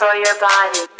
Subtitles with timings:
[0.00, 0.99] for your body.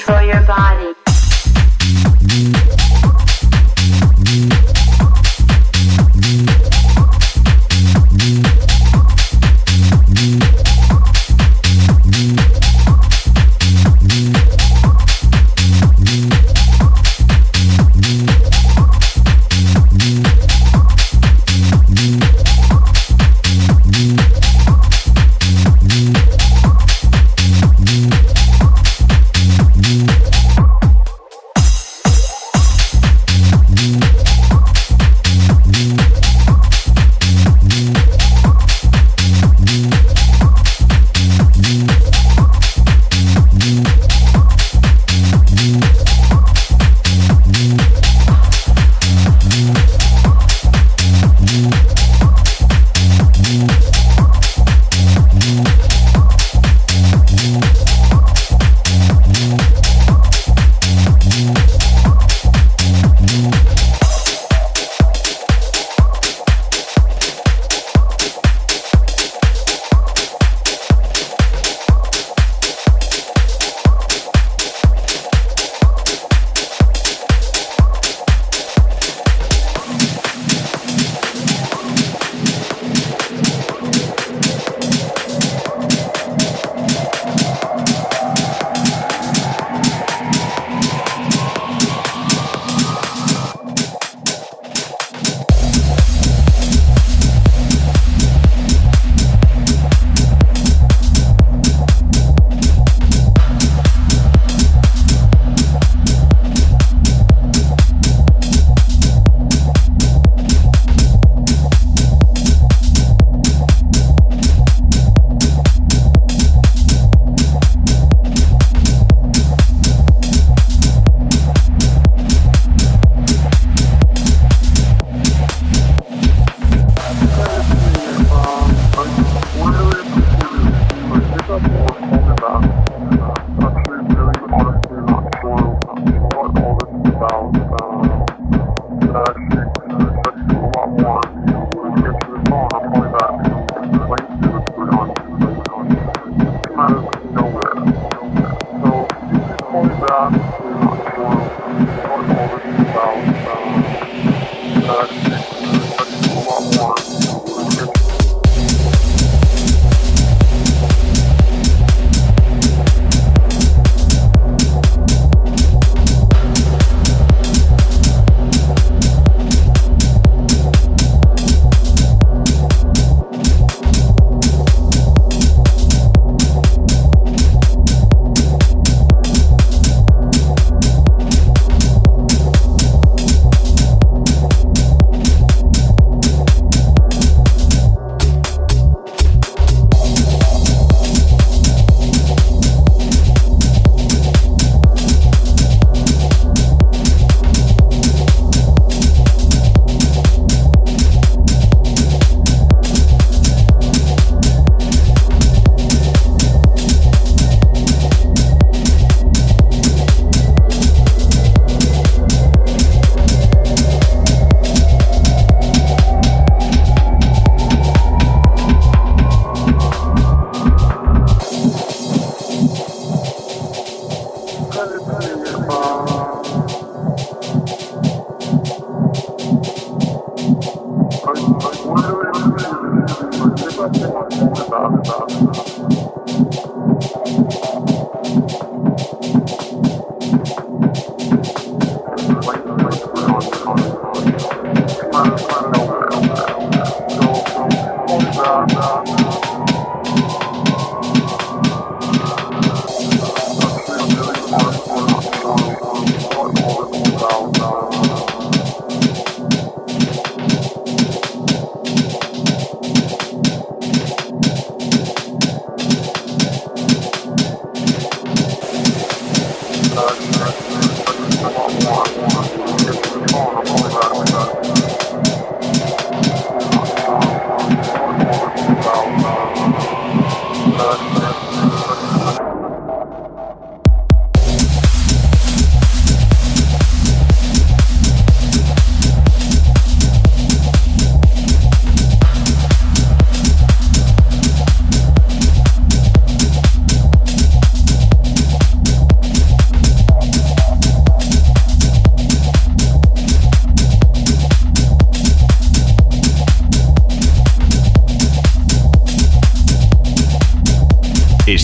[0.00, 0.94] Control your body.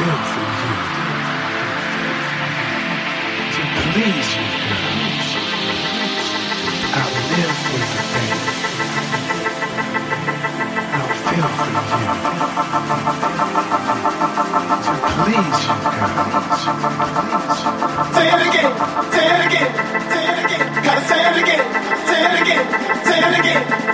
[0.00, 0.74] dead for you.
[3.54, 4.96] To please you, girl.
[6.92, 8.40] I live for you, baby.
[10.96, 11.84] I feel for you.
[14.86, 17.20] To please you, girl.
[18.14, 18.72] Say it again,
[19.12, 19.70] say it again,
[20.10, 20.66] say it again.
[20.84, 21.64] Gotta say it again,
[22.06, 22.64] say it again,
[23.04, 23.89] say it again.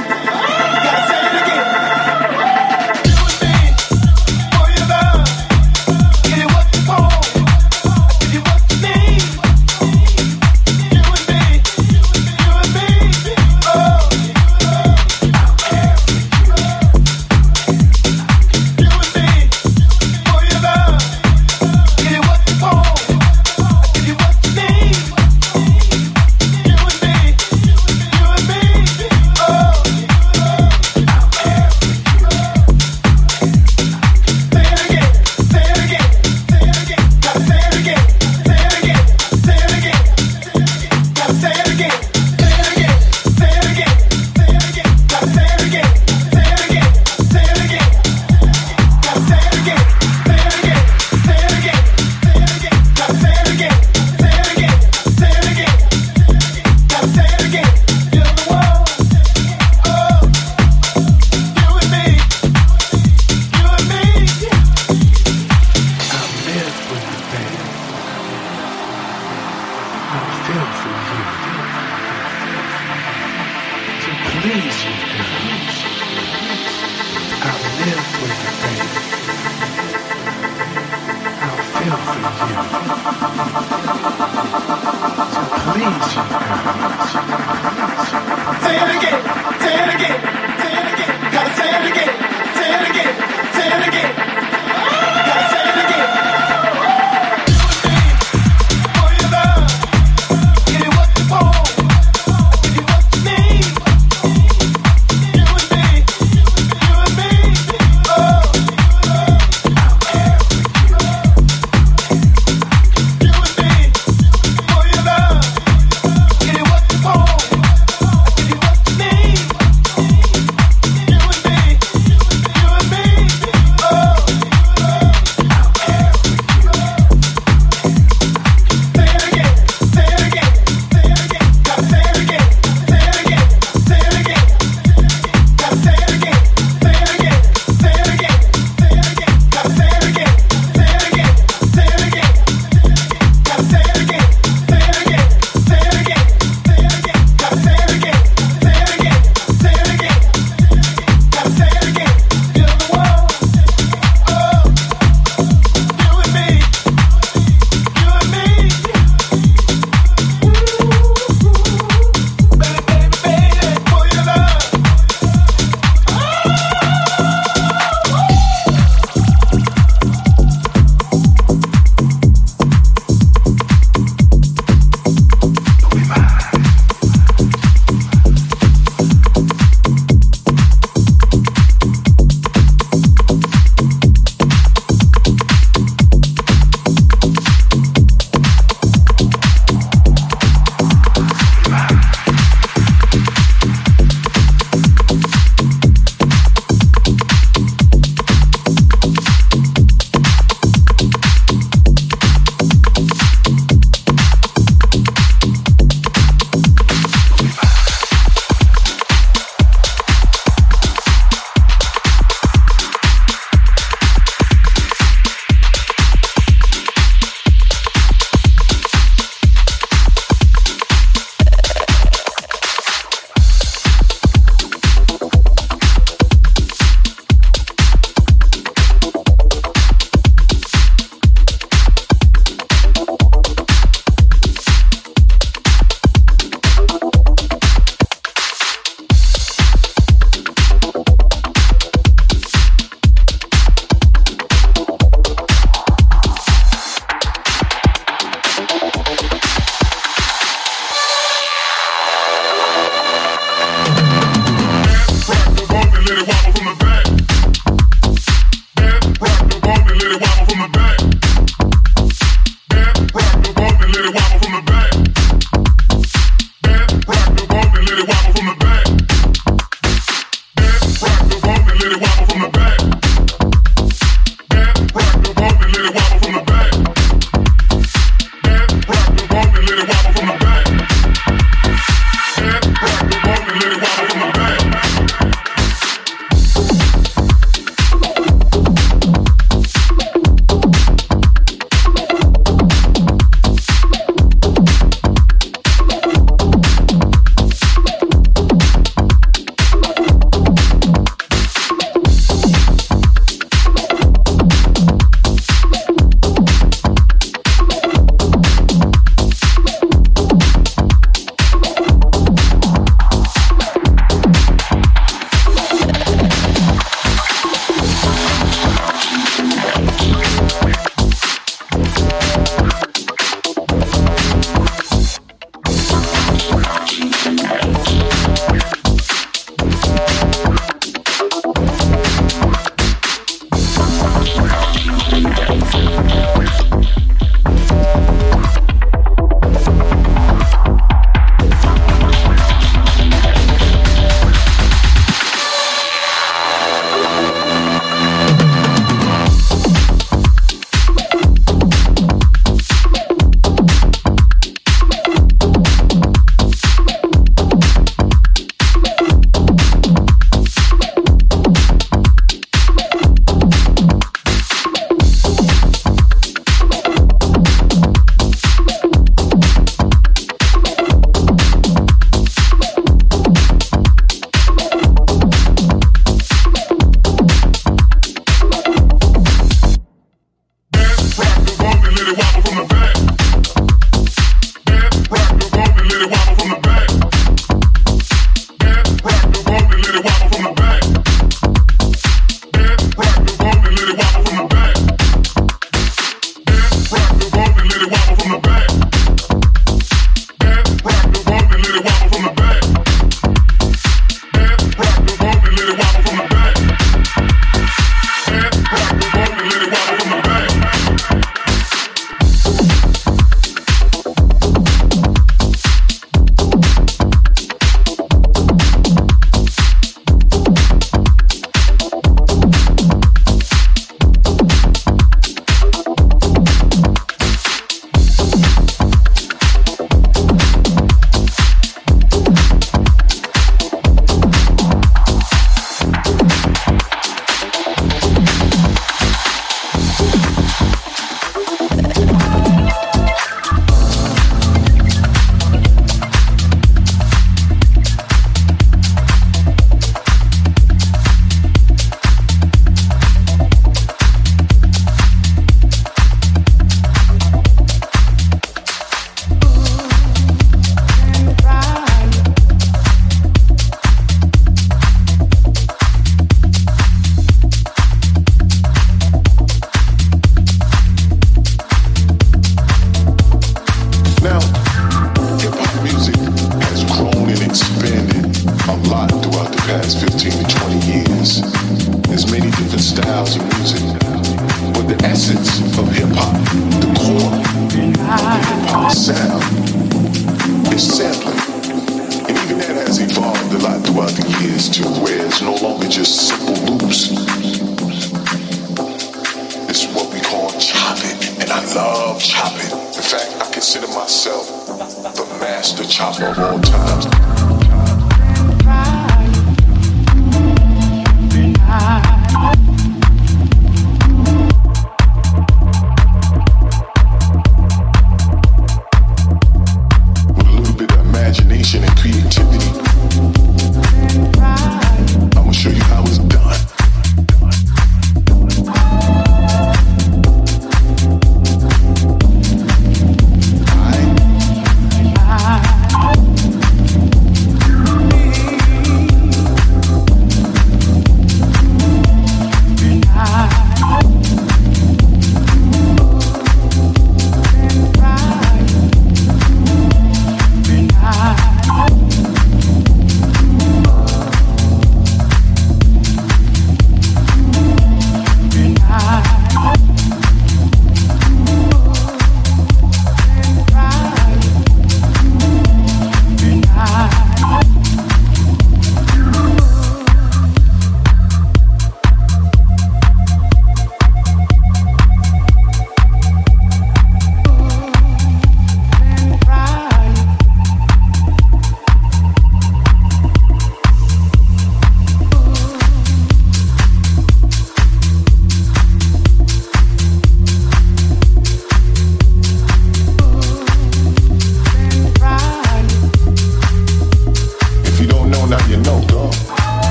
[88.66, 89.05] Say it again.